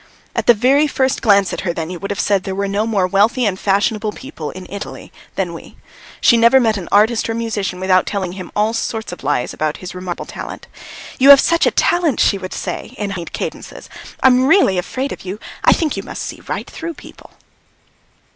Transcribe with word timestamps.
At 0.35 0.47
the 0.47 0.55
very 0.55 0.87
first 0.87 1.21
glance 1.21 1.53
at 1.53 1.61
her 1.61 1.73
then, 1.73 1.91
you 1.91 1.99
would 1.99 2.09
have 2.09 2.19
said 2.19 2.41
there 2.41 2.55
were 2.55 2.67
no 2.67 2.87
more 2.87 3.05
wealthy 3.05 3.45
and 3.45 3.59
fashionable 3.59 4.13
people 4.13 4.49
in 4.49 4.65
Italy 4.67 5.11
than 5.35 5.53
we. 5.53 5.77
She 6.19 6.37
never 6.37 6.59
met 6.59 6.75
an 6.75 6.89
artist 6.91 7.29
or 7.29 7.33
a 7.33 7.35
musician 7.35 7.79
without 7.79 8.07
telling 8.07 8.31
him 8.31 8.51
all 8.55 8.73
sorts 8.73 9.11
of 9.11 9.23
lies 9.23 9.53
about 9.53 9.77
his 9.77 9.93
remarkable 9.93 10.25
talent. 10.25 10.65
"You 11.19 11.29
have 11.29 11.39
such 11.39 11.67
a 11.67 11.69
talent!" 11.69 12.19
she 12.19 12.39
would 12.39 12.55
say, 12.55 12.95
in 12.97 13.11
honeyed 13.11 13.31
cadences, 13.31 13.89
"I'm 14.23 14.47
really 14.47 14.79
afraid 14.79 15.11
of 15.11 15.23
you. 15.23 15.39
I 15.63 15.71
think 15.71 15.95
you 15.95 16.01
must 16.01 16.23
see 16.23 16.41
right 16.47 16.67
through 16.67 16.95
people." 16.95 17.29